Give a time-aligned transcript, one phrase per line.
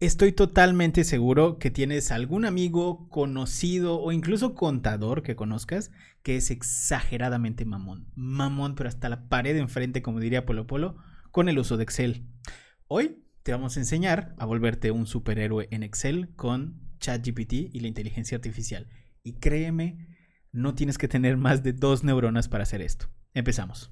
[0.00, 5.90] Estoy totalmente seguro que tienes algún amigo, conocido o incluso contador que conozcas
[6.22, 8.06] que es exageradamente mamón.
[8.14, 10.98] Mamón, pero hasta la pared enfrente, como diría Polo Polo,
[11.32, 12.28] con el uso de Excel.
[12.86, 17.88] Hoy te vamos a enseñar a volverte un superhéroe en Excel con ChatGPT y la
[17.88, 18.88] inteligencia artificial.
[19.24, 20.16] Y créeme,
[20.52, 23.08] no tienes que tener más de dos neuronas para hacer esto.
[23.34, 23.90] Empezamos.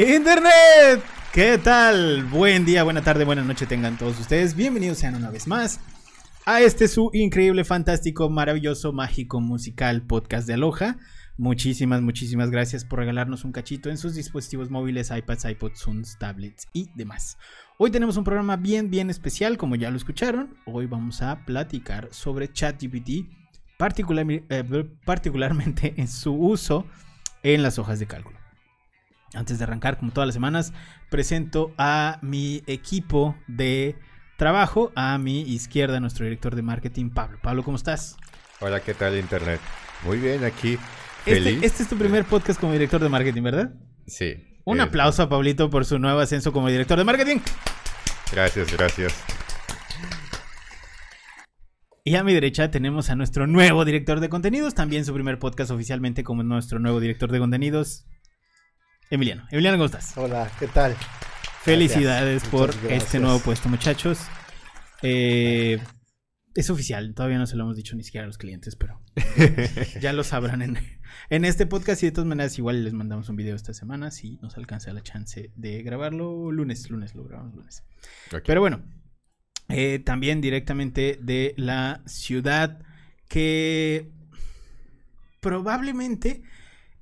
[0.00, 2.24] Internet, ¿qué tal?
[2.24, 4.54] Buen día, buena tarde, buena noche tengan todos ustedes.
[4.54, 5.78] Bienvenidos sean una vez más
[6.46, 10.96] a este su increíble, fantástico, maravilloso, mágico, musical podcast de Aloha.
[11.36, 16.66] Muchísimas, muchísimas gracias por regalarnos un cachito en sus dispositivos móviles, iPads, iPods, Zooms, tablets
[16.72, 17.36] y demás.
[17.76, 20.56] Hoy tenemos un programa bien, bien especial, como ya lo escucharon.
[20.64, 23.28] Hoy vamos a platicar sobre ChatGPT,
[23.76, 24.64] particular, eh,
[25.04, 26.86] particularmente en su uso
[27.42, 28.39] en las hojas de cálculo.
[29.34, 30.72] Antes de arrancar, como todas las semanas,
[31.08, 33.96] presento a mi equipo de
[34.36, 34.90] trabajo.
[34.96, 37.38] A mi izquierda, nuestro director de marketing, Pablo.
[37.40, 38.16] Pablo, ¿cómo estás?
[38.60, 39.60] Hola, ¿qué tal, Internet?
[40.04, 40.78] Muy bien, aquí.
[41.26, 41.62] Este, Feliz.
[41.62, 43.72] este es tu primer podcast como director de marketing, ¿verdad?
[44.06, 44.34] Sí.
[44.64, 47.38] Un aplauso a Pablito por su nuevo ascenso como director de marketing.
[48.32, 49.14] Gracias, gracias.
[52.02, 55.70] Y a mi derecha tenemos a nuestro nuevo director de contenidos, también su primer podcast
[55.70, 58.06] oficialmente como nuestro nuevo director de contenidos,
[59.12, 59.44] Emiliano.
[59.50, 60.16] Emiliano, ¿cómo estás?
[60.16, 60.94] Hola, ¿qué tal?
[61.62, 64.20] Felicidades por este nuevo puesto, muchachos.
[65.02, 65.80] Eh,
[66.54, 69.02] es oficial, todavía no se lo hemos dicho ni siquiera a los clientes, pero
[70.00, 70.78] ya lo sabrán en,
[71.28, 74.38] en este podcast y de todas maneras igual les mandamos un video esta semana si
[74.42, 77.82] nos alcanza la chance de grabarlo lunes, lunes, lo grabamos lunes.
[78.46, 78.84] Pero bueno,
[79.68, 82.80] eh, también directamente de la ciudad
[83.26, 84.08] que
[85.40, 86.44] probablemente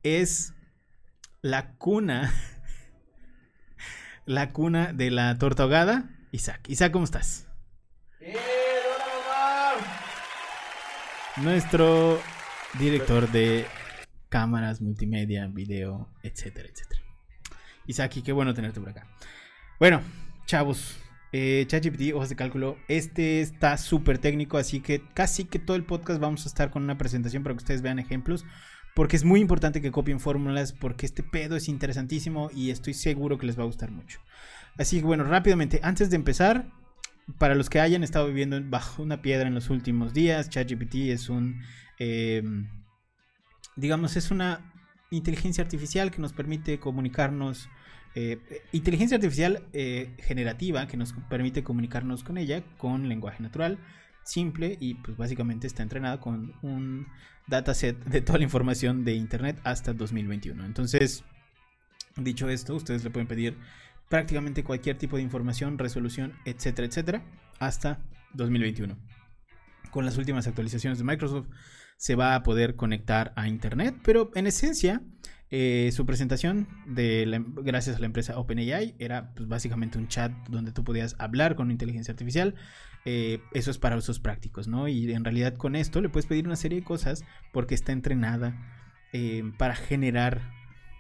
[0.03, 0.55] es
[1.49, 2.31] la cuna,
[4.27, 6.11] la cuna de la torta ahogada.
[6.31, 7.47] Isaac, Isaac, ¿cómo estás?
[11.39, 12.21] Nuestro
[12.79, 13.65] director de
[14.29, 17.01] cámaras, multimedia, video, etcétera, etcétera.
[17.87, 19.07] Isaac, y qué bueno tenerte por acá.
[19.79, 20.03] Bueno,
[20.45, 20.99] chavos,
[21.33, 22.77] eh, ChatGPT, hojas de cálculo.
[22.89, 26.83] Este está súper técnico, así que casi que todo el podcast vamos a estar con
[26.83, 28.45] una presentación para que ustedes vean ejemplos.
[28.99, 33.39] Porque es muy importante que copien fórmulas, porque este pedo es interesantísimo y estoy seguro
[33.39, 34.19] que les va a gustar mucho.
[34.77, 36.69] Así que bueno, rápidamente, antes de empezar,
[37.39, 41.29] para los que hayan estado viviendo bajo una piedra en los últimos días, ChatGPT es
[41.29, 41.63] un,
[42.01, 42.43] eh,
[43.77, 44.73] digamos, es una
[45.13, 47.69] inteligencia artificial que nos permite comunicarnos,
[48.17, 48.41] eh,
[48.73, 53.79] inteligencia artificial eh, generativa que nos permite comunicarnos con ella con lenguaje natural,
[54.29, 57.07] simple y pues básicamente está entrenada con un
[57.47, 60.65] dataset de toda la información de Internet hasta 2021.
[60.67, 61.25] Entonces,
[62.17, 63.57] dicho esto, ustedes le pueden pedir
[64.09, 67.23] prácticamente cualquier tipo de información, resolución, etcétera, etcétera,
[67.59, 68.01] hasta
[68.35, 68.97] 2021.
[69.91, 71.49] Con las últimas actualizaciones de Microsoft
[71.97, 75.03] se va a poder conectar a Internet, pero en esencia
[75.51, 80.73] eh, su presentación la- gracias a la empresa OpenAI era pues, básicamente un chat donde
[80.73, 82.55] tú podías hablar con inteligencia artificial.
[83.05, 84.89] Eh, eso es para usos prácticos, ¿no?
[84.89, 88.55] Y en realidad con esto le puedes pedir una serie de cosas porque está entrenada
[89.13, 90.51] eh, para generar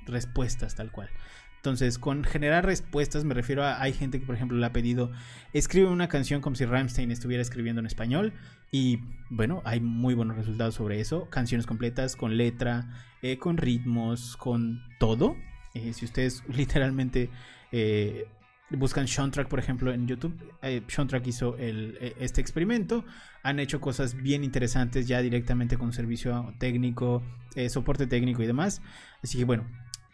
[0.07, 1.11] respuestas tal cual.
[1.57, 5.11] Entonces, con generar respuestas me refiero a, hay gente que, por ejemplo, le ha pedido,
[5.53, 8.33] escribe una canción como si Rammstein estuviera escribiendo en español.
[8.71, 11.29] Y bueno, hay muy buenos resultados sobre eso.
[11.31, 12.87] Canciones completas, con letra,
[13.23, 15.37] eh, con ritmos, con todo.
[15.75, 17.31] Eh, si ustedes literalmente
[17.73, 18.27] eh,
[18.71, 23.05] buscan Soundtrack, por ejemplo, en YouTube, eh, Soundtrack hizo este experimento.
[23.43, 27.23] Han hecho cosas bien interesantes ya directamente con servicio técnico,
[27.71, 28.83] soporte técnico y demás.
[29.23, 29.67] Así que bueno,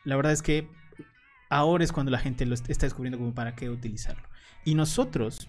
[0.04, 0.69] la verdad es que
[1.50, 4.22] ahora es cuando la gente lo est- está descubriendo como para qué utilizarlo.
[4.64, 5.48] Y nosotros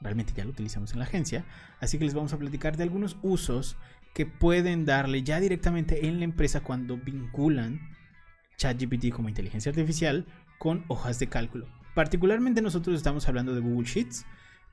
[0.00, 1.44] realmente ya lo utilizamos en la agencia,
[1.80, 3.76] así que les vamos a platicar de algunos usos
[4.16, 7.78] que pueden darle ya directamente en la empresa cuando vinculan
[8.56, 10.24] ChatGPT como inteligencia artificial
[10.56, 11.68] con hojas de cálculo.
[11.94, 14.24] Particularmente nosotros estamos hablando de Google Sheets,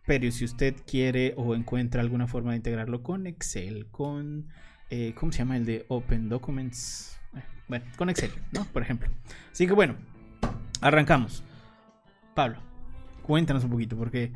[0.06, 4.48] pero si usted quiere o encuentra alguna forma de integrarlo con Excel, con,
[4.90, 7.20] eh, ¿cómo se llama el de Open Documents?
[7.36, 8.64] Eh, Bueno, con Excel, ¿no?
[8.72, 9.10] Por ejemplo.
[9.52, 9.98] Así que bueno,
[10.80, 11.44] arrancamos.
[12.34, 12.60] Pablo,
[13.24, 14.32] cuéntanos un poquito, porque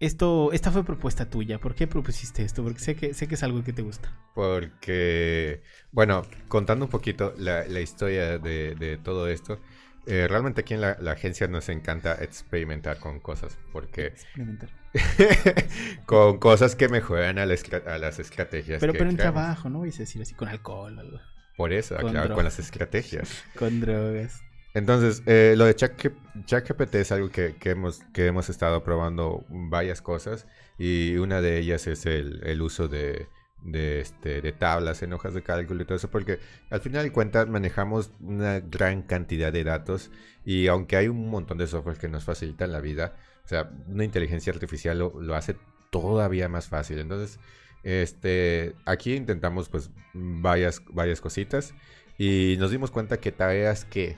[0.00, 1.60] esto, esta fue propuesta tuya.
[1.60, 2.62] ¿Por qué propusiste esto?
[2.64, 4.12] Porque sé que, sé que es algo que te gusta.
[4.34, 5.62] Porque,
[5.92, 9.60] bueno, contando un poquito la, la historia de, de todo esto,
[10.06, 14.70] eh, realmente aquí en la, la agencia nos encanta experimentar con cosas, porque Experimentar.
[16.06, 17.56] con cosas que mejoran a, la
[17.86, 18.80] a las estrategias.
[18.80, 19.42] Pero, que pero en creamos.
[19.42, 19.82] trabajo, ¿no?
[19.82, 21.20] A decir así, con alcohol, algo.
[21.56, 23.44] Por eso, Con claro, con las estrategias.
[23.54, 24.44] Con drogas.
[24.72, 26.12] Entonces, eh, lo de Chat-
[26.46, 30.46] ChatGPT es algo que, que hemos, que hemos estado probando varias cosas
[30.78, 33.26] y una de ellas es el, el uso de,
[33.62, 36.38] de, este, de tablas en hojas de cálculo y todo eso, porque
[36.70, 40.10] al final de cuentas manejamos una gran cantidad de datos
[40.44, 44.04] y aunque hay un montón de software que nos facilitan la vida, o sea, una
[44.04, 45.56] inteligencia artificial lo, lo hace
[45.90, 47.00] todavía más fácil.
[47.00, 47.40] Entonces,
[47.82, 51.74] este, aquí intentamos pues varias, varias cositas
[52.18, 54.16] y nos dimos cuenta que tareas que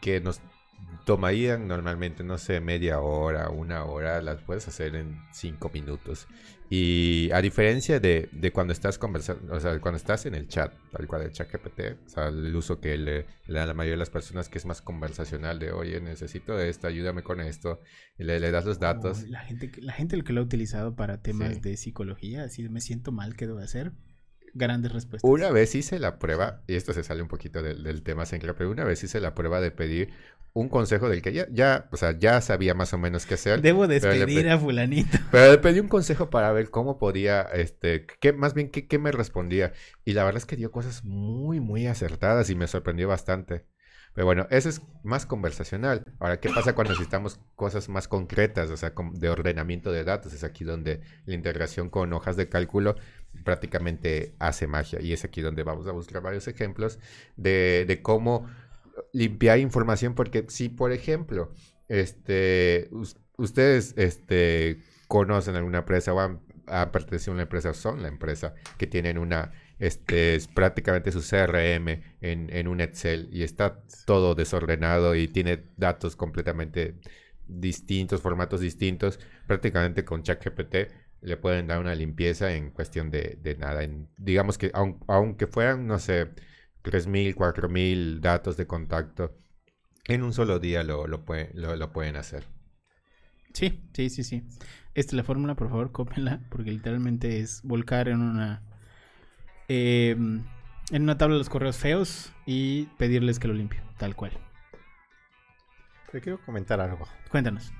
[0.00, 0.40] que nos
[1.04, 6.26] tomarían normalmente, no sé, media hora, una hora, las puedes hacer en cinco minutos.
[6.70, 10.70] Y a diferencia de, de cuando estás conversando, o sea, cuando estás en el chat,
[10.92, 13.94] tal cual el chat GPT, o sea, el uso que le, le da la mayoría
[13.94, 17.80] de las personas que es más conversacional de, oye, necesito esto, ayúdame con esto,
[18.18, 19.22] y le, le das los datos.
[19.30, 21.60] La gente, que- la gente que lo ha utilizado para temas Sí.
[21.60, 23.92] de psicología, así me siento mal, ¿qué debo hacer?
[24.54, 25.28] Grandes respuestas.
[25.28, 28.54] Una vez hice la prueba, y esto se sale un poquito del, del tema Sencla,
[28.54, 30.10] pero una vez hice la prueba de pedir
[30.54, 33.60] un consejo del que ya, ya, o sea, ya sabía más o menos qué hacer.
[33.62, 35.16] Debo despedir pe- a fulanito.
[35.30, 38.98] Pero le pedí un consejo para ver cómo podía, este, qué, más bien qué, qué
[38.98, 39.72] me respondía.
[40.04, 43.66] Y la verdad es que dio cosas muy, muy acertadas y me sorprendió bastante.
[44.14, 46.02] Pero bueno, eso es más conversacional.
[46.18, 48.68] Ahora, ¿qué pasa cuando necesitamos cosas más concretas?
[48.70, 50.32] O sea, de ordenamiento de datos.
[50.32, 52.96] Es aquí donde la integración con hojas de cálculo
[53.44, 55.00] prácticamente hace magia.
[55.00, 56.98] Y es aquí donde vamos a buscar varios ejemplos
[57.36, 58.46] de, cómo
[59.12, 60.14] limpiar información.
[60.14, 61.52] Porque si, por ejemplo,
[61.88, 66.40] este, us- ustedes este, conocen alguna empresa o han,
[66.92, 72.02] pertenecido a una empresa son la empresa que tienen una, este, es prácticamente su CRM
[72.20, 76.96] en, en un Excel y está todo desordenado y tiene datos completamente
[77.46, 83.56] distintos, formatos distintos, prácticamente con ChatGPT le pueden dar una limpieza en cuestión de, de
[83.56, 83.82] nada.
[83.84, 86.30] En- digamos que aun- aunque fueran, no sé,
[86.82, 89.36] 3.000, 4.000 datos de contacto,
[90.06, 92.44] en un solo día lo, lo, pueden, lo, lo pueden hacer.
[93.52, 94.42] Sí, sí, sí, sí.
[94.94, 98.62] Esta es la fórmula, por favor, cópenla, porque literalmente es volcar en una
[99.68, 100.16] eh,
[100.90, 104.32] en una tabla los correos feos y pedirles que lo limpie, tal cual.
[106.10, 107.06] Te quiero comentar algo.
[107.30, 107.72] Cuéntanos.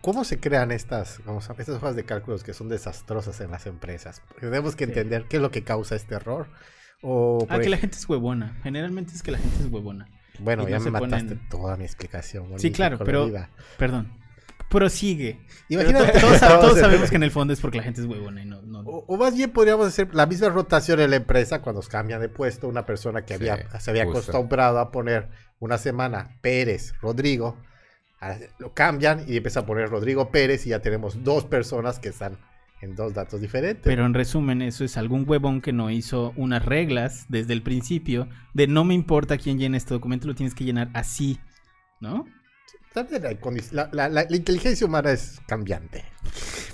[0.00, 3.66] ¿Cómo se crean estas, vamos a- estas hojas de cálculos que son desastrosas en las
[3.66, 4.20] empresas?
[4.28, 4.90] Porque tenemos que Sí.
[4.90, 6.48] entender qué es lo que causa este error.
[7.02, 8.58] O, Ah, que la gente es huevona.
[8.62, 10.06] Generalmente es que la gente es huevona.
[10.38, 12.58] Bueno, ya no me mataste ponen- toda mi explicación.
[12.58, 13.30] Sí, claro, pero
[13.78, 14.12] perdón.
[14.68, 15.40] Prosigue.
[15.68, 18.06] Pero Imagínate, todos, todos a- sabemos que en el fondo es porque la gente es
[18.06, 21.16] huevona y no, no- O, o más bien podríamos hacer la misma rotación en la
[21.16, 24.18] empresa cuando cambian de puesto una persona que Sí, había, se había justo.
[24.20, 25.28] acostumbrado a poner
[25.60, 27.56] una semana Pérez, Rodrigo,
[28.58, 32.38] lo cambian y empieza a poner Rodrigo Pérez y ya tenemos dos personas que están
[32.80, 33.82] en dos datos diferentes.
[33.84, 38.28] Pero en resumen, eso es algún huevón que no hizo unas reglas desde el principio
[38.52, 41.38] de no me importa quién llene este documento, lo tienes que llenar así,
[42.00, 42.26] ¿no?
[42.94, 43.08] La,
[43.40, 46.04] condi- la- la- la- la inteligencia humana es cambiante.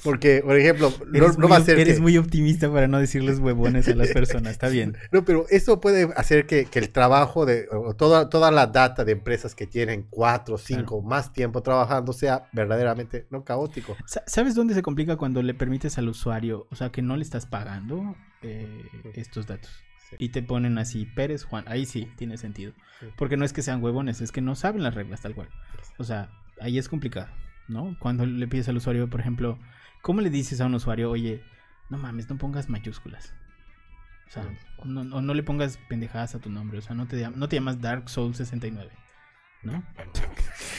[0.03, 2.89] Porque, por ejemplo, no, Eres, no muy, va a ser eres que- muy optimista para
[2.89, 4.97] no decirles huevones a las personas, está bien.
[5.13, 9.05] No, pero eso puede hacer que, que el trabajo de o toda, toda la data
[9.05, 13.97] de empresas que tienen cuatro, cinco, más tiempo trabajando sea verdaderamente no caótico.
[14.07, 17.23] Sa- ¿Sabes dónde se complica cuando le permites al usuario, o sea, que no le
[17.23, 18.83] estás pagando eh,
[19.15, 19.71] estos datos?
[20.11, 20.17] Sí.
[20.19, 22.73] Y te ponen así, Pérez, Juan, ahí sí, tiene sentido.
[23.01, 23.07] Sí.
[23.17, 25.49] Porque no es que sean huevones, es que no saben las reglas tal cual.
[25.99, 27.29] O sea, ahí es complicado,
[27.69, 27.97] ¿no?
[27.99, 29.59] Cuando le pides al usuario, por ejemplo,
[30.03, 31.43] ¿cómo le dices a un usuario, oye,
[31.89, 33.35] no mames, no pongas mayúsculas?
[34.29, 34.45] O sea,
[34.85, 37.57] no, no, no le pongas pendejadas a tu nombre, o sea, no te, no te
[37.57, 38.91] llamas Dark Soul 69,
[39.63, 39.83] ¿no?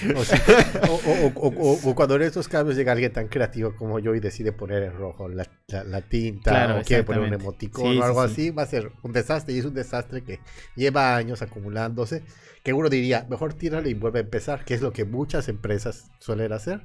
[1.35, 4.93] O, cuando en estos cambios llega alguien tan creativo como yo y decide poner en
[4.93, 8.33] rojo la, la- la tinta Claro, o quiere poner un emoticón Sí, o algo sí,
[8.35, 8.41] sí.
[8.41, 10.39] así, va a ser un desastre y es un desastre que
[10.75, 12.23] lleva años acumulándose.
[12.63, 16.11] Que uno diría, mejor tíralo y vuelve a empezar, que es lo que muchas empresas
[16.19, 16.81] suelen hacer.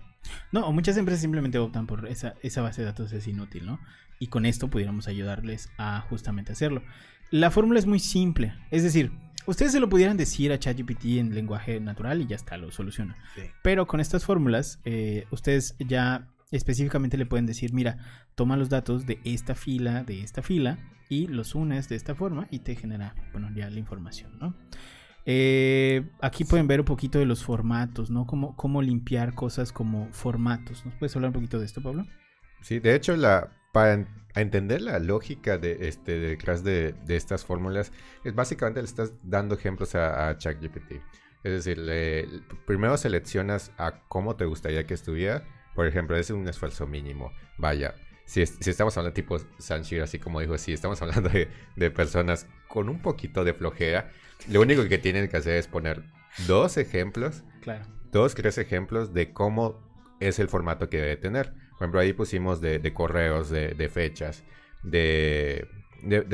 [0.53, 3.79] No, o muchas empresas simplemente optan por esa, esa base de datos es inútil, ¿no?
[4.19, 6.83] Y con esto pudiéramos ayudarles a justamente hacerlo.
[7.31, 9.11] La fórmula es muy simple, es decir,
[9.47, 13.17] ustedes se lo pudieran decir a ChatGPT en lenguaje natural y ya está, lo soluciona.
[13.63, 17.99] Pero con estas fórmulas, eh, ustedes ya específicamente le pueden decir, mira,
[18.35, 20.79] toma los datos de esta fila, de esta fila,
[21.09, 24.55] y los unes de esta forma y te genera, bueno, ya la información, ¿no?
[25.25, 28.27] Eh, aquí pueden ver un poquito de los formatos, ¿no?
[28.27, 30.85] Cómo, cómo limpiar cosas como formatos.
[30.85, 32.07] ¿Nos puedes hablar un poquito de esto, Pablo?
[32.63, 34.07] Sí, de hecho, la, para
[34.37, 37.93] entender la lógica de, este, detrás de, de estas fórmulas,
[38.25, 40.93] es básicamente le estás dando ejemplos a, a ChatGPT.
[41.45, 42.27] Es decir, le-
[42.67, 45.45] primero seleccionas a cómo te gustaría que estuviera.
[45.75, 47.33] Por ejemplo, ese es un esfuerzo mínimo.
[47.59, 51.49] Vaya, si, es- si estamos hablando tipo Sanshiro, así como dijo, si estamos hablando de,
[51.77, 54.11] de personas con un poquito de flojera,
[54.49, 56.03] lo único que tienen que hacer es poner
[56.47, 57.85] dos ejemplos Claro.
[58.11, 59.85] dos, tres ejemplos de cómo
[60.19, 61.53] es el formato que debe tener.
[61.79, 64.43] Por ejemplo, ahí pusimos de, correos, de, fechas,
[64.83, 65.69] de,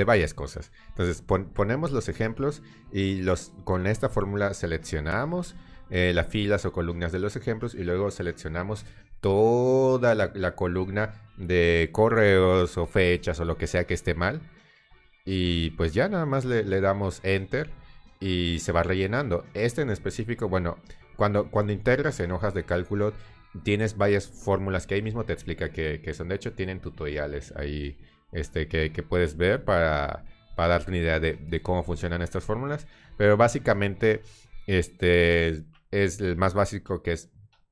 [0.07, 0.71] varias cosas.
[0.89, 5.55] Entonces, pon- ponemos los ejemplos y los, con esta fórmula seleccionamos
[5.91, 8.87] eh, las filas o columnas de los ejemplos y luego seleccionamos
[9.21, 14.41] toda la, la columna de correos o fechas o lo que sea que esté mal.
[15.25, 17.71] Y pues ya nada más le, le damos enter
[18.21, 19.45] y se va rellenando.
[19.55, 20.79] Este en específico, bueno,
[21.17, 23.13] cuando, cuando integras en hojas de cálculo,
[23.65, 26.29] tienes varias fórmulas que ahí mismo te explica que, que son.
[26.29, 27.99] De hecho, tienen tutoriales ahí
[28.33, 32.45] este, que, que puedes ver para, para darte una idea de, de cómo funcionan estas
[32.45, 32.87] fórmulas.
[33.17, 34.23] Pero básicamente,
[34.67, 37.31] este es el más básico que es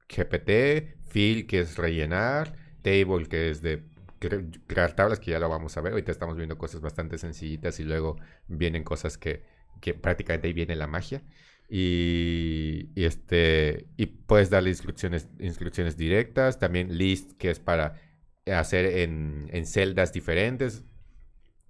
[0.08, 3.84] GPT, fill, que es rellenar, table, que es de
[4.20, 5.92] cre- crear tablas, que ya lo vamos a ver.
[5.92, 8.16] Ahorita estamos viendo cosas bastante sencillitas y luego
[8.48, 9.44] vienen cosas que,
[9.80, 11.22] que prácticamente ahí viene la magia.
[11.72, 18.00] Y, este y puedes darle instrucciones, instrucciones directas, también list que es para
[18.46, 20.84] hacer en, en celdas diferentes.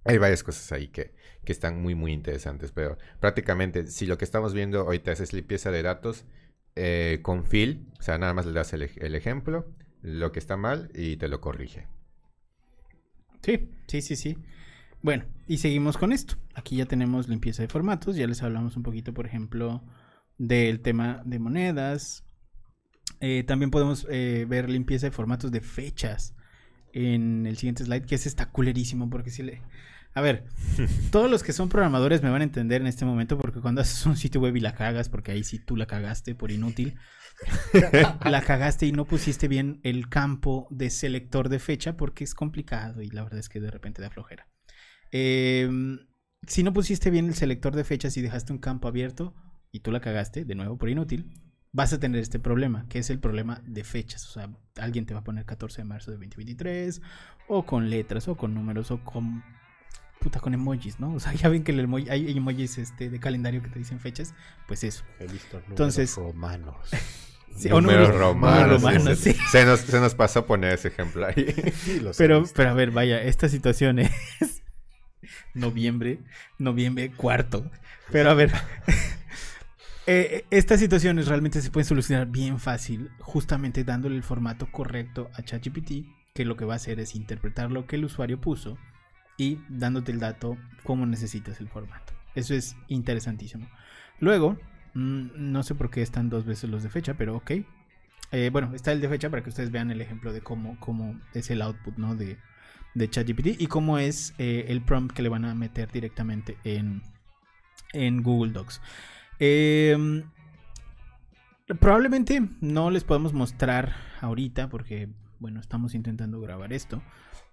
[0.03, 1.13] Hay varias cosas ahí que,
[1.45, 5.69] que están muy muy interesantes, pero prácticamente si lo que estamos viendo ahorita es limpieza
[5.69, 6.25] de datos
[6.75, 9.67] eh, con fill, o sea, nada más le das el ejemplo,
[10.01, 11.87] lo que está mal y te lo corrige.
[13.43, 14.37] Sí, sí, sí, sí.
[15.01, 16.35] Bueno, y seguimos con esto.
[16.53, 18.15] Aquí ya tenemos limpieza de formatos.
[18.15, 19.83] Ya les hablamos un poquito, por ejemplo,
[20.37, 22.23] del tema de monedas.
[23.19, 26.35] Eh, también podemos eh, ver limpieza de formatos de fechas
[26.93, 29.61] en el siguiente slide, que ese está culerísimo porque si le...
[30.13, 30.45] A ver,
[31.11, 34.05] todos los que son programadores me van a entender en este momento porque cuando haces
[34.05, 36.95] un sitio web y la cagas, porque ahí sí tú la cagaste por inútil,
[38.25, 43.01] la cagaste y no pusiste bien el campo de selector de fecha porque es complicado
[43.01, 44.47] y la verdad es que de repente da flojera.
[45.11, 45.99] Em,
[46.47, 49.33] si no pusiste bien el selector de fechas y dejaste un campo abierto
[49.71, 51.31] y tú la cagaste, de nuevo por inútil,
[51.71, 54.27] vas a tener este problema, que es el problema de fechas.
[54.27, 57.01] O sea, alguien te va a poner 14 de marzo de 2023,
[57.47, 59.43] o con letras, o con números, o con.
[60.19, 61.13] Puta, con emojis, ¿no?
[61.15, 63.99] O sea, ya ven que el emoji- hay emojis este, de calendario que te dicen
[63.99, 64.33] fechas,
[64.67, 65.03] pues eso.
[65.19, 66.75] He visto números Entonces- romanos.
[67.53, 68.17] Sí, Números números-
[68.79, 69.19] romanos.
[69.19, 69.39] se, sí.
[69.51, 71.33] se nos, se nos pasó poner ese ejemplo ahí.
[72.17, 74.60] Pero, pero a ver, vaya, esta situación es
[75.53, 76.19] noviembre,
[76.57, 77.69] noviembre cuarto.
[78.11, 78.51] Pero a ver,
[80.07, 85.43] eh, estas situaciones realmente se pueden solucionar bien fácil, justamente dándole el formato correcto a
[85.43, 88.77] ChatGPT, que lo que va a hacer es interpretar lo que el usuario puso
[89.37, 92.13] y dándote el dato como necesitas el formato.
[92.35, 93.67] Eso es interesantísimo.
[94.19, 94.57] Luego,
[94.93, 97.51] mm, no sé por qué están dos veces los de fecha, pero ok.
[98.31, 101.19] Eh, bueno, está el de fecha para que ustedes vean el ejemplo de cómo, cómo
[101.33, 102.15] es el output ¿no?
[102.15, 102.37] de,
[102.93, 107.01] de ChatGPT y cómo es eh, el prompt que le van a meter directamente en,
[107.93, 108.81] en Google Docs.
[109.39, 110.23] Eh,
[111.79, 117.01] probablemente no les podemos mostrar ahorita porque, bueno, estamos intentando grabar esto.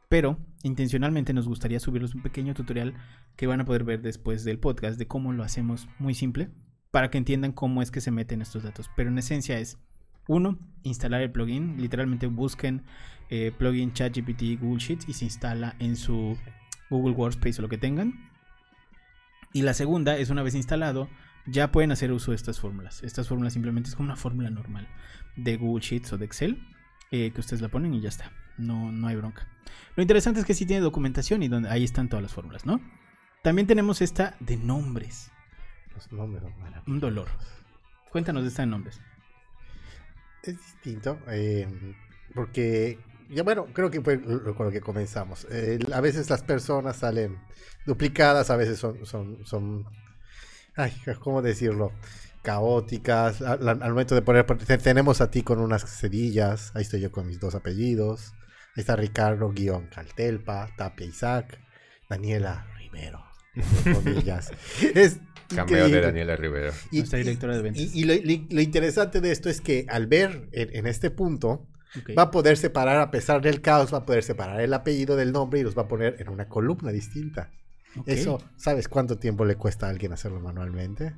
[0.08, 2.94] Pero intencionalmente nos gustaría subirles un pequeño tutorial
[3.36, 6.48] que van a poder ver después del podcast de cómo lo hacemos muy simple
[6.90, 8.90] para que entiendan cómo es que se meten estos datos.
[8.96, 9.78] Pero en esencia es,
[10.26, 11.76] uno, instalar el plugin.
[11.80, 12.84] Literalmente busquen
[13.30, 16.36] eh, plugin ChatGPT Google Sheets y se instala en su
[16.90, 18.30] Google Workspace o lo que tengan.
[19.52, 21.08] Y la segunda es una vez instalado,
[21.46, 23.02] ya pueden hacer uso de estas fórmulas.
[23.02, 24.88] Estas fórmulas simplemente es como una fórmula normal
[25.36, 26.62] de Google Sheets o de Excel,
[27.10, 28.32] eh, que ustedes la ponen y ya está.
[28.58, 29.46] No, no hay bronca.
[29.96, 32.80] Lo interesante es que sí tiene documentación y donde ahí están todas las fórmulas, ¿no?
[33.42, 35.30] También tenemos esta de nombres.
[35.94, 36.08] Los.
[36.86, 37.28] Un dolor.
[38.10, 39.00] Cuéntanos de esta de nombres.
[40.42, 41.68] Es distinto, eh,
[42.34, 42.98] porque,
[43.30, 45.46] ya bueno, creo que fue con lo que comenzamos.
[45.50, 47.38] Eh, a veces las personas salen
[47.86, 49.84] duplicadas, a veces son, son, son
[50.76, 51.92] ay, ¿cómo decirlo?
[52.42, 53.42] Caóticas.
[53.42, 57.10] Al, al momento de poner, te- tenemos a ti con unas cerillas, ahí estoy yo
[57.12, 58.32] con mis dos apellidos,
[58.76, 61.58] ahí está Ricardo guion Caltelpa, Tapia Isaac,
[62.08, 63.22] Daniela Rivero.
[63.92, 64.50] comillas.
[64.94, 65.18] es
[65.54, 66.00] Cameo de.
[66.00, 66.72] Daniela Rivero.
[66.90, 67.82] Y, Nuestra y- directora de ventas.
[67.82, 71.10] y- y lo, lo- lo interesante de esto es que al ver en, en este
[71.10, 71.66] punto,
[72.16, 75.32] Va a poder separar, a pesar del caos, va a poder separar el apellido del
[75.32, 77.50] nombre y los va a poner en una columna distinta.
[78.06, 81.14] Eso, ¿sabes cuánto tiempo le cuesta a alguien hacerlo manualmente?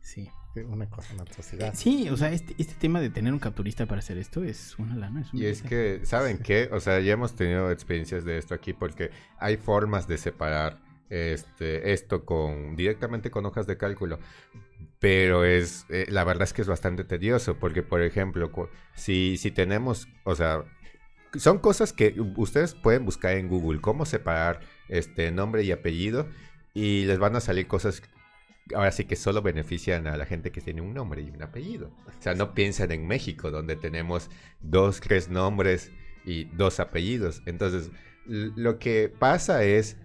[0.00, 0.30] Sí.
[0.66, 1.72] Una cosa, una atrocidad.
[1.74, 4.96] Sí, o sea, este, este tema de tener un capturista para hacer esto es una
[4.96, 5.20] lana.
[5.20, 6.68] Es un Y es que, ¿saben qué?
[6.72, 11.92] O sea, ya hemos tenido experiencias de esto aquí porque hay formas de separar este,
[11.92, 14.18] esto con directamente con hojas de cálculo.
[15.00, 18.50] Pero es, eh, la verdad es que es bastante tedioso, porque por ejemplo,
[18.94, 20.64] si, si tenemos, o sea,
[21.34, 26.26] son cosas que ustedes pueden buscar en Google, cómo separar este nombre y apellido,
[26.74, 28.02] y les van a salir cosas
[28.74, 31.90] ahora sí que solo benefician a la gente que tiene un nombre y un apellido.
[32.06, 35.90] O sea, no piensan en México, donde tenemos dos, tres nombres
[36.24, 37.42] y dos apellidos.
[37.46, 37.90] Entonces,
[38.26, 39.96] lo que pasa es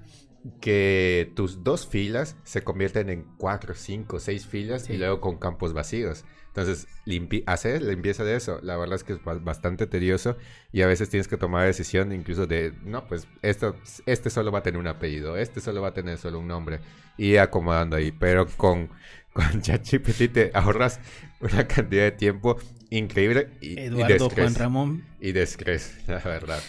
[0.62, 4.94] que tus dos filas se convierten en cuatro, cinco, seis filas Sí.
[4.94, 6.26] y luego con campos vacíos.
[6.48, 10.38] Entonces, limpi- hacer limpieza de eso, la verdad es que es ba- bastante tedioso
[10.72, 14.60] y a veces tienes que tomar decisión incluso de, no, pues esto, este solo va
[14.60, 16.80] a tener un apellido, este solo va a tener solo un nombre
[17.18, 18.12] y acomodando ahí.
[18.12, 18.90] Pero con,
[19.34, 21.00] con ChatGPT te ahorras
[21.40, 22.58] una cantidad de tiempo
[22.92, 24.30] increíble y, y de Eduardo.
[24.30, 25.06] Juan Ramón.
[25.20, 26.62] Y de estrés, la verdad.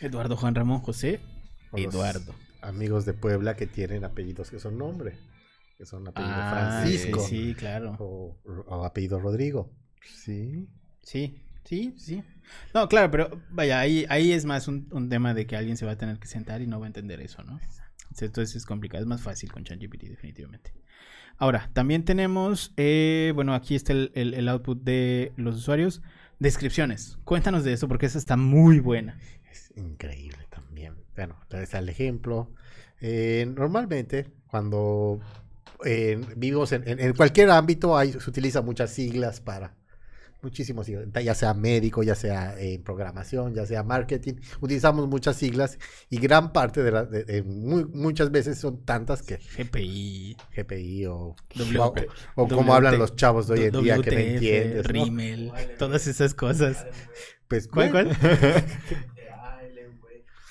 [0.00, 1.20] Eduardo Juan Ramón José.
[1.74, 2.34] Eduardo.
[2.66, 5.14] Amigos de Puebla que tienen apellidos que son nombre.
[5.78, 6.50] Que son apellido Ah,
[6.82, 7.20] Francisco.
[7.20, 7.96] sí, sí, claro.
[8.00, 9.70] O, o apellido Rodrigo.
[10.02, 10.66] Sí.
[11.02, 12.22] Sí, sí, sí.
[12.74, 15.86] No, claro, pero vaya, ahí, ahí es más un, un tema de que alguien se
[15.86, 17.60] va a tener que sentar y no va a entender eso, ¿no?
[18.20, 20.72] Entonces es complicado, es más fácil con ChatGPT, definitivamente.
[21.38, 26.00] Ahora, también tenemos, eh, bueno, aquí está el, el- el output de los usuarios.
[26.38, 27.18] Descripciones.
[27.24, 29.18] Cuéntanos de eso porque esa está muy buena.
[29.50, 30.65] Es increíble también.
[31.16, 32.50] Bueno, ahí está el ejemplo.
[33.00, 35.20] Eh, normalmente, cuando
[35.84, 39.74] eh, vivimos en, en- en cualquier ámbito, hay, se utilizan muchas siglas para
[40.42, 45.78] muchísimos siglas, ya sea médico, ya sea en programación, ya sea marketing, utilizamos muchas siglas
[46.08, 47.08] y gran parte de, las
[47.44, 51.78] muchas muchas veces son tantas que GPI, GPI o, W-
[52.36, 55.04] o, o como hablan los chavos de hoy en día que no entiendes, ¿no?
[55.04, 56.86] Rimmel, todas esas cosas.
[57.48, 58.16] Pues, ¿Cuál, cuál?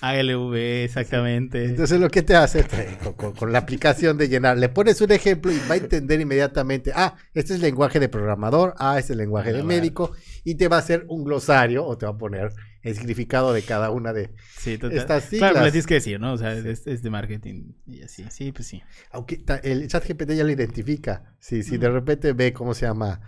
[0.10, 1.66] ALV, exactamente.
[1.66, 5.12] Entonces lo que te hace te- con, con- la aplicación de llenar, le pones un
[5.12, 9.14] ejemplo y va a entender inmediatamente, ah, este es el lenguaje de programador, ah, este
[9.14, 10.12] es el lenguaje de Ah, médico,
[10.44, 12.52] y te va a hacer un glosario o te va a poner
[12.84, 14.30] el significado de cada una de...
[14.60, 14.98] Sí, total.
[14.98, 15.64] Estas Claro, siglas.
[15.66, 16.34] le tienes que decir, ¿no?
[16.34, 18.26] O sea, es, es de marketing y así.
[18.30, 18.84] Sí, pues sí.
[19.12, 21.36] Aunque el chat GPT ya lo identifica.
[21.39, 21.94] Si, si de Mm.
[21.94, 23.22] repente ve cómo se llama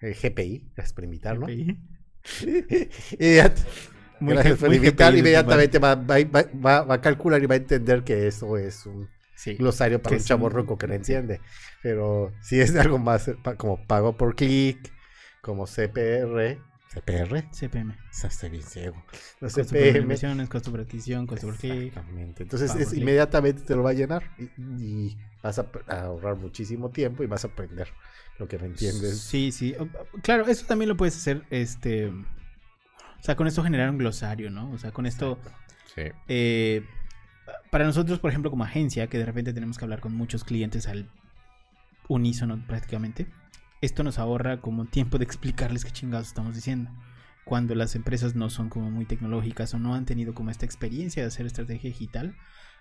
[0.00, 1.46] eh, GPI, gracias por invitarlo.
[1.46, 1.76] GPI.
[3.18, 3.58] Inmediat-
[4.20, 8.26] Muy gracias por invitar, inmediatamente va, va- va- a calcular y va a entender que
[8.26, 9.54] eso es un Sí.
[9.54, 11.40] glosario para un chavo un- roco que no entiende.
[11.82, 14.92] Pero si es algo más como pago por clic,
[15.40, 16.58] como CPR,
[16.92, 17.96] CPR, CPM.
[18.10, 19.02] Está bien ciego.
[19.40, 20.48] Los Costo por CPM.
[20.48, 21.86] costo por adquisición, costo por clic.
[21.86, 22.42] Exactamente.
[22.42, 24.50] Entonces es- inmediatamente te lo va a llenar y,
[24.82, 27.88] y vas a, a ahorrar muchísimo tiempo y vas a aprender
[28.38, 29.20] lo que no entiendes.
[29.20, 29.74] Sí, sí.
[30.22, 32.12] Claro, eso también lo puedes hacer, este...
[33.20, 34.70] O sea, con esto generar un glosario, ¿no?
[34.70, 35.38] O sea, con esto...
[35.94, 36.02] Sí.
[36.28, 36.84] eh,
[37.70, 40.86] para nosotros, por ejemplo, como agencia, que de repente tenemos que hablar con muchos clientes
[40.86, 41.08] al
[42.08, 43.26] unísono prácticamente,
[43.80, 46.90] esto nos ahorra como tiempo de explicarles qué chingados estamos diciendo.
[47.44, 51.22] Cuando las empresas no son como muy tecnológicas o no han tenido como esta experiencia
[51.22, 52.36] de hacer estrategia digital,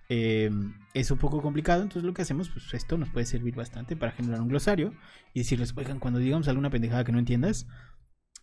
[0.09, 0.51] eh,
[0.93, 1.81] es un poco complicado.
[1.83, 4.93] Entonces lo que hacemos, pues esto nos puede servir bastante para generar un glosario
[5.33, 7.67] y decirles, oigan, cuando digamos alguna pendejada que no entiendas,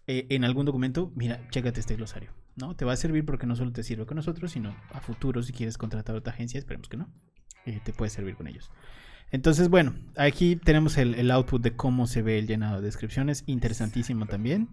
[0.07, 2.77] eh, en algún documento, mira, chécate este glosario, ¿no?
[2.77, 5.53] Te va a servir porque no solo te sirve con nosotros, sino a futuro si
[5.53, 7.09] quieres contratar a otra agencia, esperemos que no,
[7.65, 8.71] eh, te puede servir con ellos.
[9.33, 13.43] Entonces, bueno, aquí tenemos el, el output de cómo se ve el llenado de descripciones,
[13.47, 14.69] interesantísimo también.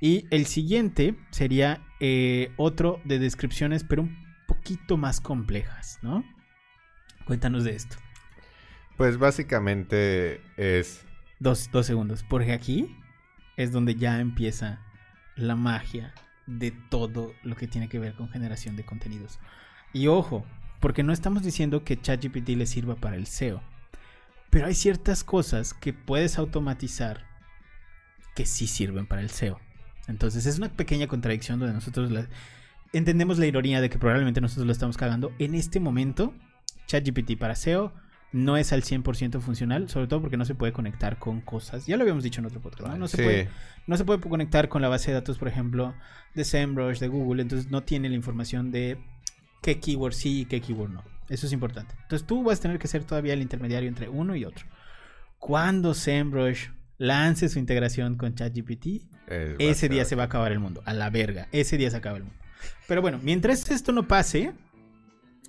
[0.00, 6.24] Y el siguiente sería eh, otro de descripciones, pero un poquito más complejas, ¿no?
[7.24, 7.96] Cuéntanos de esto.
[8.96, 11.06] Pues básicamente es
[11.38, 12.96] Dos, dos segundos, porque aquí
[13.56, 14.80] es donde ya empieza
[15.36, 16.12] la magia
[16.46, 19.38] de todo lo que tiene que ver con generación de contenidos.
[19.92, 20.44] Y ojo,
[20.80, 23.62] porque no estamos diciendo que ChatGPT le sirva para el SEO,
[24.50, 27.24] pero hay ciertas cosas que puedes automatizar
[28.34, 29.58] que sí sirven para el SEO.
[30.06, 32.12] Entonces es una pequeña contradicción donde nosotros
[32.92, 35.32] entendemos la ironía de que probablemente nosotros lo estamos cagando.
[35.38, 36.34] En este momento,
[36.86, 37.92] ChatGPT para SEO
[38.32, 41.86] no es al 100% funcional, sobre todo porque no se puede conectar con cosas.
[41.86, 42.98] Ya lo habíamos dicho en otro podcast, ¿no?
[42.98, 43.48] No se, sí, puede,
[43.86, 45.94] no se puede conectar con la base de datos, por ejemplo,
[46.34, 48.98] de SEMrush, de Google, entonces no tiene la información de
[49.62, 51.04] qué keyword sí y qué keyword no.
[51.28, 51.94] Eso es importante.
[52.02, 54.66] Entonces tú vas a tener que ser todavía el intermediario entre uno y otro.
[55.38, 58.86] Cuando SEMrush lance su integración con ChatGPT,
[59.28, 60.82] es ese día se va a acabar el mundo.
[60.84, 61.48] A la verga.
[61.52, 62.38] Ese día se acaba el mundo.
[62.88, 64.52] Pero bueno, mientras esto no pase,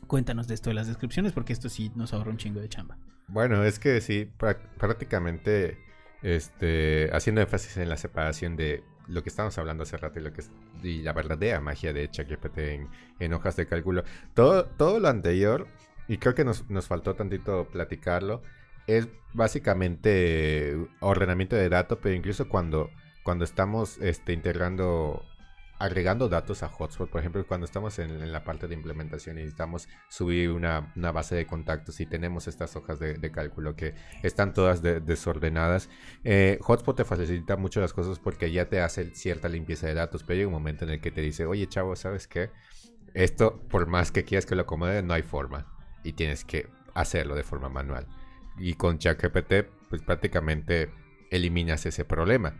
[0.07, 2.97] cuéntanos de esto de las descripciones, porque esto sí nos ahorra un chingo de chamba.
[3.27, 5.77] Bueno, es que sí, prá- prácticamente
[6.23, 10.33] este, haciendo énfasis en la separación de lo que estábamos hablando hace rato y, lo
[10.33, 10.51] que es-
[10.83, 12.87] y la verdadera magia de ChatGPT en,
[13.19, 14.03] en hojas de cálculo.
[14.33, 15.67] Todo, todo lo anterior,
[16.07, 18.41] y creo que nos, nos faltó tantito platicarlo,
[18.87, 22.89] es básicamente ordenamiento de datos, pero incluso cuando,
[23.23, 25.23] cuando estamos este, integrando
[25.79, 29.87] agregando datos a Hotspot, por ejemplo, cuando estamos en, la parte de implementación y necesitamos
[30.09, 35.89] subir una, base de contactos y tenemos estas hojas de, cálculo que están todas desordenadas,
[36.23, 40.23] eh, Hotspot te facilita mucho las cosas porque ya te hace cierta limpieza de datos,
[40.23, 42.49] pero hay un momento en el que te dice, oye chavo, ¿sabes qué?
[43.13, 45.67] Esto, por más que quieras que lo acomode, no hay forma
[46.03, 48.07] y tienes que hacerlo de forma manual.
[48.57, 50.91] Y con ChatGPT, pues prácticamente
[51.29, 52.55] eliminas ese problema.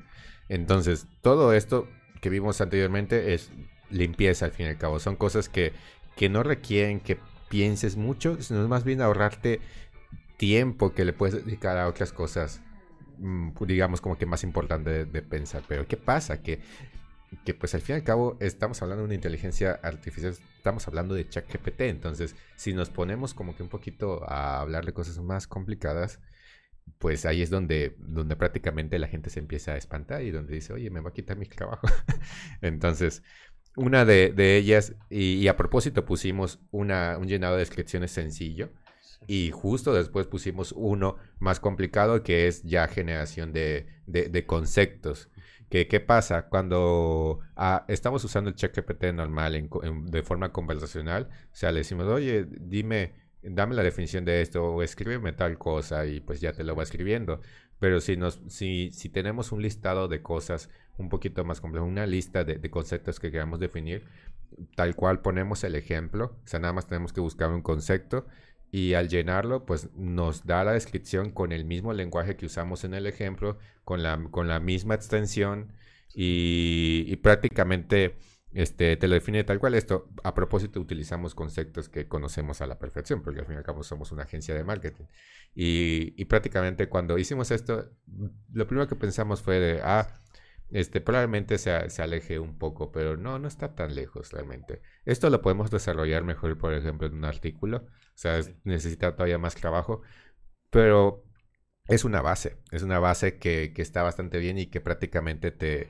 [0.49, 1.88] Entonces, todo esto
[2.21, 3.51] que vimos anteriormente es
[3.89, 4.99] limpieza al fin y al cabo.
[4.99, 5.73] Son cosas que,
[6.15, 7.17] que no requieren que
[7.49, 9.62] pienses mucho, sino más bien ahorrarte
[10.38, 12.62] tiempo que le puedes dedicar a otras cosas,
[13.17, 15.63] mm, digamos como que más importante de, pensar.
[15.67, 16.41] Pero ¿qué pasa?
[16.41, 16.62] Que,
[17.43, 21.15] que pues al fin y al cabo estamos hablando de una inteligencia artificial, estamos hablando
[21.15, 25.47] de ChatGPT, entonces si nos ponemos como que un poquito a hablar de cosas más
[25.47, 26.19] complicadas,
[27.00, 30.73] pues ahí es donde, donde prácticamente la gente se empieza a espantar y donde dice,
[30.73, 31.88] oye, me va a quitar mi trabajo.
[32.62, 33.23] Entonces,
[33.76, 38.71] una de, ellas, y, a propósito pusimos una, un llenado de descripciones sencillo,
[39.28, 45.30] y justo después pusimos uno más complicado que es ya generación de, de, conceptos.
[45.69, 46.47] ¿Qué, ¿Qué pasa?
[46.47, 49.69] Cuando ah, estamos usando el ChatGPT normal
[50.06, 54.83] de forma conversacional, o sea, le decimos, oye, dime dame la definición de esto o
[54.83, 57.41] escríbeme tal cosa y pues ya te lo va escribiendo.
[57.79, 62.07] Pero si, nos, si, si tenemos un listado de cosas un poquito más complejo, una
[62.07, 64.03] lista de, conceptos que queramos definir,
[64.75, 68.25] tal cual ponemos el ejemplo, o sea, nada más tenemos que buscar un concepto
[68.71, 72.93] y al llenarlo, pues nos da la descripción con el mismo lenguaje que usamos en
[72.95, 75.73] el ejemplo, con la, con la misma extensión
[76.19, 78.15] y prácticamente
[78.53, 79.75] este, te lo define tal cual.
[79.75, 83.63] Esto, a propósito, utilizamos conceptos que conocemos a la perfección, porque al fin y al
[83.63, 85.05] cabo somos una agencia de marketing.
[85.53, 87.91] Y, prácticamente cuando hicimos esto,
[88.53, 90.07] lo primero que pensamos fue de, ah,
[90.69, 94.81] este, probablemente se, se, aleje un poco, pero no, no está tan lejos realmente.
[95.05, 97.77] Esto lo podemos desarrollar mejor, por ejemplo, en un artículo.
[97.77, 100.01] O sea, necesita todavía más trabajo,
[100.69, 101.23] pero
[101.88, 102.57] es una base.
[102.71, 105.89] Es una base que, que está bastante bien y que prácticamente te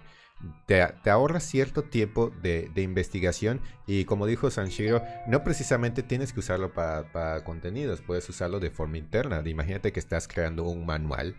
[0.66, 6.42] te, te ahorras cierto tiempo de, investigación y como dijo Sanshiro, no precisamente tienes que
[6.42, 9.42] usarlo para, contenidos, puedes usarlo de forma interna.
[9.46, 11.36] Imagínate que estás creando un manual,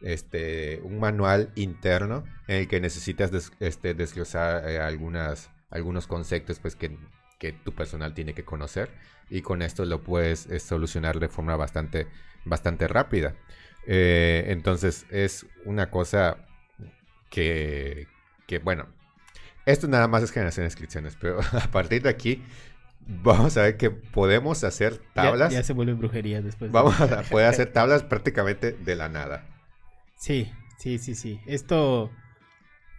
[0.00, 6.76] este, un manual interno en el que necesitas este, desglosar eh, algunas, algunos conceptos pues,
[6.76, 6.98] que,
[7.64, 8.88] tu personal tiene que conocer
[9.28, 12.06] y con esto lo puedes eh, solucionar de forma bastante,
[12.44, 13.34] bastante rápida.
[13.84, 16.36] Eh, entonces es una cosa
[17.30, 18.06] que,
[18.46, 18.86] que bueno,
[19.66, 22.42] esto nada más es generación de inscripciones, pero a partir de aquí
[23.06, 25.52] vamos a ver que podemos hacer tablas.
[25.52, 26.70] Ya, se vuelve brujería después.
[26.70, 29.46] Vamos a poder hacer tablas prácticamente de la nada.
[30.16, 31.40] Sí, sí, sí, sí.
[31.46, 32.10] Esto,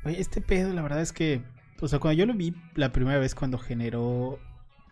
[0.06, 1.42] este pedo, la verdad es que,
[1.80, 4.40] o sea, cuando yo lo vi la primera vez cuando generó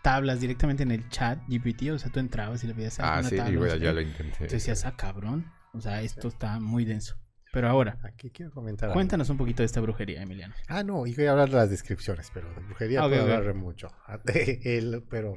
[0.02, 3.36] tablas directamente en el chat GPT, o sea, tú entrabas y le veías Ah, sí,
[3.36, 4.44] tabla, ya lo intenté.
[4.44, 7.16] Entonces decías, ah, cabrón, o sea, esto está muy denso.
[7.52, 8.92] Pero ahora, aquí quiero comentar.
[8.94, 10.54] Cuéntanos un poquito de esta brujería, Emiliano.
[10.68, 13.90] Ah, no, y voy a hablar de las descripciones, pero de brujería puedo hablar mucho.
[15.10, 15.36] pero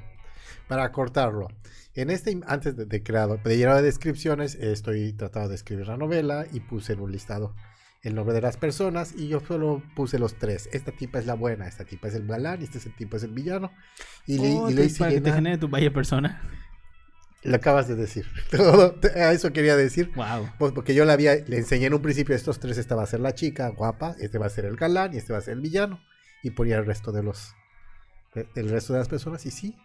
[0.68, 1.48] para cortarlo,
[1.94, 5.96] en este, antes de, de creado, de llenar de descripciones, estoy tratando de escribir la
[5.96, 7.54] novela y puse en un listado
[8.04, 10.68] el nombre de las personas y yo solo puse los tres.
[10.72, 13.32] Esta tipa es la buena, esta tipa es el galán y este tipo es el
[13.32, 13.72] villano.
[14.26, 16.40] Y, le, oh, y le hice para que te genere tu vaya persona.
[17.44, 18.26] Lo acabas de decir.
[19.16, 20.10] a eso quería decir.
[20.14, 20.50] Wow.
[20.58, 23.06] Pues porque yo le había, le enseñé en un principio estos tres, esta va a
[23.06, 25.54] ser la chica guapa, este va a ser el galán y este va a ser
[25.54, 26.00] el villano.
[26.42, 27.54] Y ponía el resto de los,
[28.34, 29.76] el resto de las personas y sí.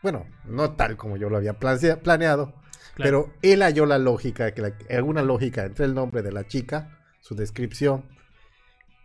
[0.00, 2.54] Bueno, no tal como yo lo había planeado,
[2.96, 7.34] pero él halló la lógica, que alguna lógica entre el nombre de la chica, su
[7.34, 8.04] descripción,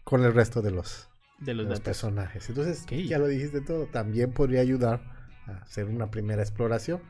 [0.04, 2.48] con el resto de los, de los, personajes.
[2.48, 5.02] Entonces, ya lo dijiste todo, también podría ayudar
[5.48, 7.02] a hacer una primera exploración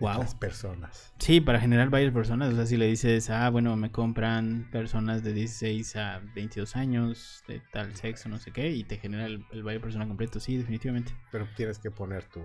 [0.00, 1.12] las personas.
[1.18, 2.52] Sí, para generar varias personas.
[2.52, 7.42] O sea, si le dices, ah, bueno, me compran personas de 16 a 22 años,
[7.48, 10.40] de tal sexo, no sé qué, y te genera el, el buyer persona completo.
[10.40, 11.12] Sí, definitivamente.
[11.30, 12.40] Pero tienes que poner tu.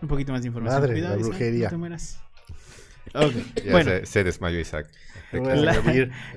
[0.00, 0.80] Un poquito más de información.
[0.80, 1.70] Madre, la brujería.
[3.12, 4.06] Okay.
[4.06, 4.90] se, desmayó Isaac.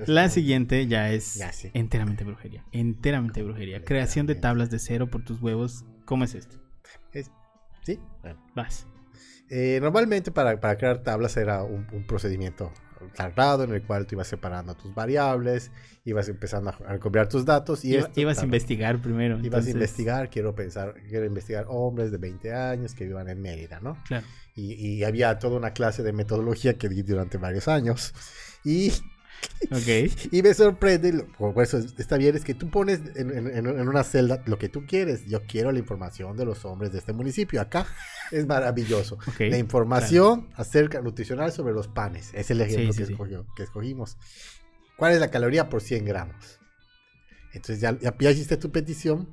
[0.06, 1.40] La, siguiente ya es
[1.72, 2.64] enteramente brujería.
[2.72, 3.84] Enteramente brujería.
[3.84, 5.84] Creación de tablas de cero por tus huevos.
[6.04, 6.58] ¿Cómo es esto?
[7.82, 7.98] ¿Sí?
[8.54, 8.86] Vas.
[9.50, 12.72] Eh, normalmente para, para crear tablas era un, un procedimiento
[13.14, 15.70] tardado en el cual tú ibas separando tus variables,
[16.04, 19.36] ibas empezando a, copiar tus datos y Iba- esto ibas a investigar primero.
[19.36, 23.40] Ibas entonces- a investigar, quiero pensar, quiero investigar hombres de 20 años que vivan en
[23.40, 23.96] Mérida, ¿no?
[24.06, 24.26] Claro.
[24.54, 28.12] Y, y había toda una clase de metodología que di durante varios años.
[28.64, 28.92] Y,
[29.70, 30.12] Ok.
[30.32, 34.04] y me sorprende, por eso está bien, es que tú pones en, en- en- una
[34.04, 35.26] celda lo que tú quieres.
[35.26, 37.60] Yo quiero la información de los hombres de este municipio.
[37.60, 37.86] Acá
[38.30, 39.16] es maravilloso.
[39.26, 39.40] Ok.
[39.50, 42.30] La información acerca nutricional sobre los panes.
[42.34, 43.12] Es el ejemplo Sí, sí, que, sí.
[43.14, 44.16] escogió- que escogimos.
[44.96, 46.58] ¿Cuál es la caloría por 100 gramos?
[47.52, 49.28] Entonces ya, ya, ya hiciste tu petición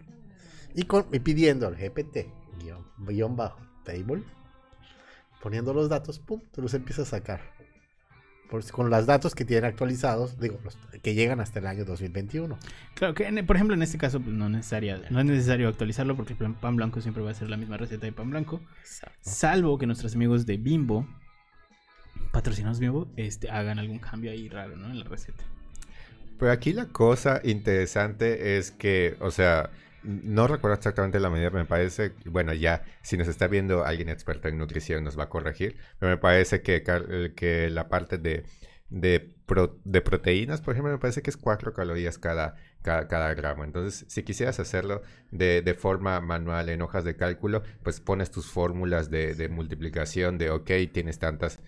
[0.73, 2.27] y, con, y pidiendo el GPT,
[2.59, 4.23] guion, guion bajo, table,
[5.41, 7.41] poniendo los datos, pum, tú los empiezas a sacar.
[8.49, 12.57] Por, con los datos que tienen actualizados, digo, los que llegan hasta el año 2021.
[12.93, 16.15] Claro que, en- por ejemplo, en este caso pues, no, necesaria, no es necesario actualizarlo
[16.15, 18.61] porque el plan- pan blanco siempre va a ser la misma receta de pan blanco.
[19.21, 21.07] Salvo que nuestros amigos de Bimbo,
[22.31, 24.89] patrocinados Bimbo, este, hagan algún cambio ahí raro, ¿no?
[24.89, 25.43] En la receta.
[26.37, 29.69] Pero aquí la cosa interesante es que, o sea,
[30.05, 34.47] no recuerdo exactamente la medida, me parece, bueno, ya si nos está viendo alguien experto
[34.47, 36.83] en nutrición nos va a corregir, pero me parece que,
[37.35, 38.45] que la parte de,
[38.89, 39.35] de,
[39.83, 43.63] de proteínas, por ejemplo, me parece que es 4 calorías cada, cada, cada gramo.
[43.65, 48.47] Entonces, si quisieras hacerlo de, de forma manual en hojas de cálculo, pues pones tus
[48.47, 51.59] fórmulas de, de multiplicación de, ok, tienes tantas,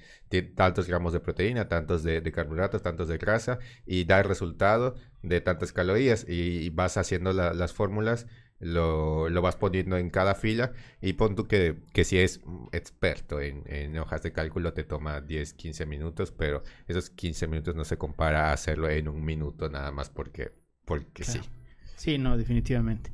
[0.56, 4.95] tantos gramos de proteína, tantos de, de carbohidratos, tantos de grasa, y da el resultado
[5.21, 6.34] de tantas calorías y,
[6.65, 8.27] y vas haciendo la- las fórmulas,
[8.60, 13.39] lo, lo vas poniendo en cada fila y pon tú que, que si es experto
[13.39, 17.86] en, en hojas de cálculo te toma 10, 15 minutos, pero esos 15 minutos no
[17.86, 20.53] se compara a hacerlo en un minuto nada más porque,
[20.88, 21.43] porque Claro.
[21.43, 21.50] sí.
[21.97, 23.12] Sí, no, definitivamente.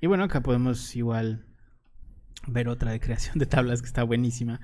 [0.00, 1.46] Y bueno, acá podemos igual
[2.46, 4.60] ver otra de creación de tablas que está buenísima.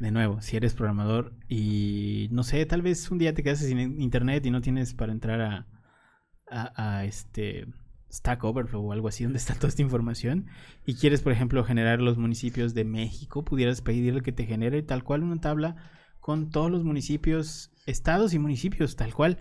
[0.00, 3.78] De nuevo, si eres programador y no sé, tal vez un día te quedas sin
[4.00, 5.66] internet y no tienes para entrar a,
[6.50, 7.66] a, a este
[8.10, 10.46] Stack Overflow o algo así donde está toda esta información
[10.84, 15.04] y quieres, por ejemplo, generar los municipios de México, pudieras pedirle que te genere tal
[15.04, 15.76] cual una tabla
[16.18, 19.38] con todos los municipios, estados y municipios, tal cual.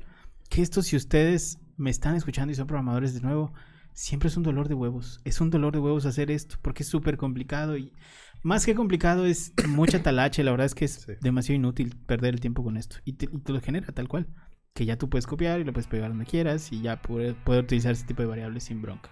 [0.50, 3.54] Que esto, si ustedes me están escuchando y son programadores de nuevo,
[3.94, 5.22] siempre es un dolor de huevos.
[5.24, 7.94] Es un dolor de huevos hacer esto porque es súper complicado y
[8.42, 10.44] más que complicado es mucha talache.
[10.44, 11.14] La verdad es que es Sí.
[11.22, 14.28] demasiado inútil perder el tiempo con esto y te, y te lo genera tal cual.
[14.74, 17.92] Que ya tú puedes copiar y lo puedes pegar donde quieras y ya puedes utilizar
[17.92, 19.10] ese tipo de variables sin bronca.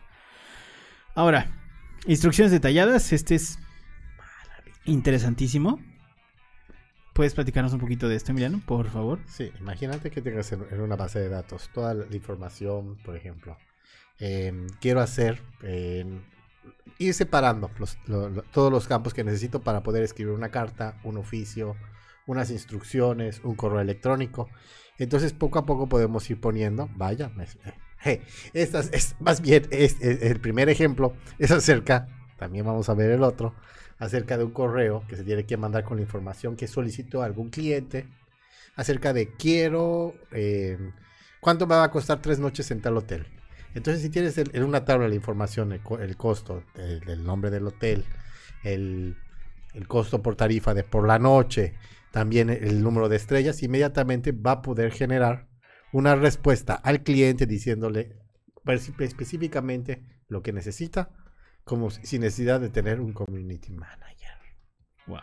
[1.13, 1.51] Ahora,
[2.07, 3.13] instrucciones detalladas.
[3.13, 3.59] Este es
[4.85, 5.79] interesantísimo.
[7.21, 8.63] ¿Puedes platicarnos un poquito de esto, Emiliano?
[8.65, 9.19] Por favor.
[9.27, 13.59] Sí, imagínate que tengas en, una base de datos toda la información, por ejemplo.
[14.17, 16.23] em, quiero hacer, em,
[16.97, 17.69] ir separando
[18.51, 21.75] todos los campos que necesito para poder escribir una carta, un oficio,
[22.25, 24.49] unas instrucciones, un correo electrónico.
[24.97, 27.31] Entonces, poco a poco podemos ir poniendo, vaya,
[28.03, 32.07] eh, estas es más bien el primer ejemplo es acerca,
[32.37, 33.53] también vamos a ver el otro,
[34.01, 37.49] acerca de un correo que se tiene que mandar con la información que solicitó algún
[37.49, 38.07] cliente
[38.75, 40.77] acerca de quiero eh,
[41.39, 43.25] cuánto me va a costar tres noches en tal hotel.
[43.75, 47.23] Entonces, si tienes el- en una tabla la información, el, co- el costo del, del
[47.23, 48.03] nombre del hotel,
[48.63, 49.15] el,
[49.73, 51.75] el costo por tarifa de por la noche,
[52.11, 55.47] también el número de estrellas, inmediatamente va a poder generar
[55.93, 58.17] una respuesta al cliente diciéndole
[58.65, 61.09] perci- específicamente lo que necesita,
[61.71, 64.37] como si- sin necesidad de tener un community manager.
[65.07, 65.21] Wow.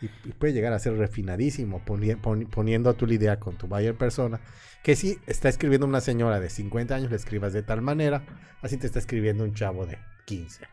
[0.00, 3.68] Y, y puede llegar a ser refinadísimo poni- poni- poniendo a tu idea con tu
[3.68, 4.40] buyer persona.
[4.82, 8.24] Que si está escribiendo una señora de 50 años, le escribas de tal manera,
[8.60, 10.66] así te está escribiendo un chavo de 15.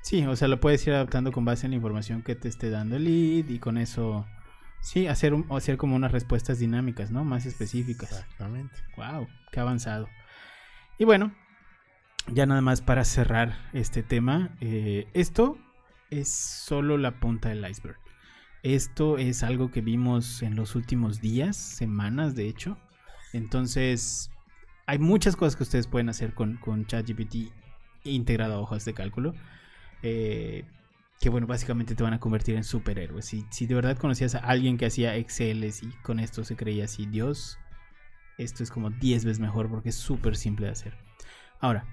[0.00, 2.70] Sí, o sea, lo puedes ir adaptando con base en la información que te esté
[2.70, 4.26] dando el lead y con eso,
[4.80, 7.24] sí, hacer, un- hacer como unas respuestas dinámicas, ¿no?
[7.24, 8.10] Más específicas.
[8.10, 8.74] Exactamente.
[8.96, 10.08] Wow, qué avanzado.
[10.98, 11.34] Y bueno,
[12.32, 15.58] ya nada más para cerrar este tema, eh, esto
[16.10, 17.98] es solo la punta del iceberg.
[18.62, 22.76] Esto es algo que vimos en los últimos días, semanas de hecho.
[23.32, 24.30] Entonces,
[24.86, 27.52] hay muchas cosas que ustedes pueden hacer con, con ChatGPT
[28.04, 29.34] integrado a hojas de cálculo.
[30.02, 30.64] eh,
[31.20, 33.26] que bueno, básicamente te van a convertir en superhéroes.
[33.26, 36.84] Si, si de verdad conocías a alguien que hacía Excel y con esto se creía
[36.84, 37.58] así Dios,
[38.38, 40.96] esto es como 10 veces mejor porque es súper simple de hacer.
[41.60, 41.86] Ahora,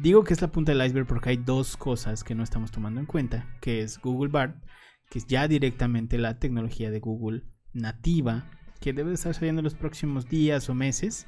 [0.00, 3.00] digo que es la punta del iceberg porque hay dos cosas que no estamos tomando
[3.00, 4.54] en cuenta, que es Google Bard,
[5.10, 9.74] que es ya directamente la tecnología de Google nativa, que debe estar saliendo en los
[9.74, 11.26] próximos días o meses,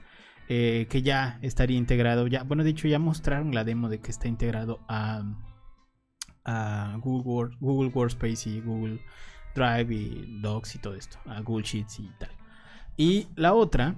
[0.48, 4.10] eh, que ya estaría integrado, ya, bueno, de hecho ya mostraron la demo de que
[4.10, 5.22] está integrado a,
[6.44, 9.00] a Google, Google Workspace y Google
[9.54, 12.30] Drive y Docs y todo esto, a Google Sheets y tal.
[12.96, 13.96] Y la otra,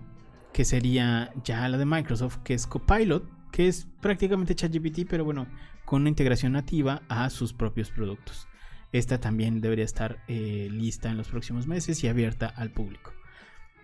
[0.53, 5.47] que sería ya la de Microsoft, que es Copilot, que es prácticamente ChatGPT, pero bueno,
[5.85, 8.49] con una integración nativa a sus propios productos.
[8.91, 13.13] Esta también debería estar eh, lista en los próximos meses y abierta al público.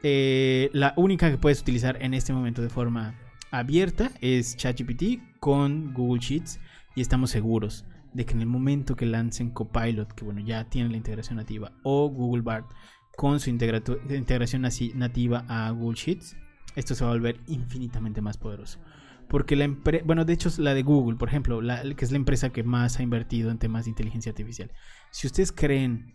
[0.02, 3.14] Eh, la única que puedes utilizar en este momento de forma
[3.52, 6.59] abierta es ChatGPT con Google Sheets
[6.96, 10.88] y estamos seguros de que en el momento que lancen Copilot, que bueno, ya tiene
[10.88, 12.64] la integración nativa, o Google Bard
[13.16, 14.62] con su integración
[14.96, 16.37] nativa a Google Sheets,
[16.74, 18.80] esto se va a volver infinitamente más poderoso.
[19.31, 22.11] Porque la empresa, bueno, de hecho es la de Google, por ejemplo, la- que es
[22.11, 24.73] la empresa que más ha invertido en temas de inteligencia artificial.
[25.12, 26.14] Si ustedes creen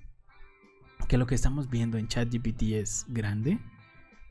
[1.07, 3.57] que lo que estamos viendo en ChatGPT es grande,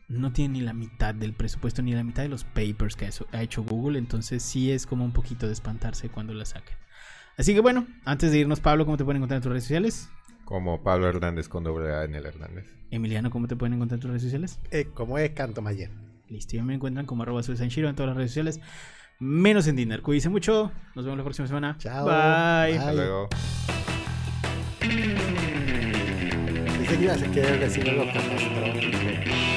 [0.09, 3.09] no tiene ni la mitad del presupuesto ni la mitad de los papers que ha
[3.09, 6.77] hecho- ha hecho Google, entonces sí es como un poquito de espantarse cuando la saquen.
[7.39, 10.11] Así que bueno, antes de irnos, Pablo, ¿cómo te pueden encontrar en tus redes sociales?
[10.45, 12.67] Como Pablo Hernández con doble A en el Hernández.
[12.91, 14.61] Emiliano, ¿cómo te pueden encontrar en tus redes sociales?
[14.71, 15.91] Eh, como es Canto Mayer.
[16.35, 18.61] Listo, ya me encuentran como arroba Sanshiro en todas las redes sociales,
[19.21, 20.03] menos en Dinner.
[20.03, 21.77] Cuídense mucho, nos vemos la próxima semana.
[21.79, 22.07] Chao.
[22.07, 22.77] Bye.
[22.77, 23.29] Hasta luego.
[29.15, 29.54] Pero...